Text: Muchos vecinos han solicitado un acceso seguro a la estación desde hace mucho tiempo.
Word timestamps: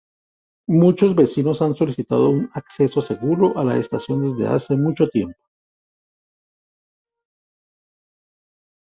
Muchos 0.69 1.13
vecinos 1.15 1.61
han 1.61 1.75
solicitado 1.75 2.31
un 2.31 2.49
acceso 2.55 3.03
seguro 3.03 3.55
a 3.55 3.63
la 3.63 3.77
estación 3.77 4.23
desde 4.33 4.47
hace 4.51 4.75
mucho 4.75 5.07
tiempo. 5.09 5.37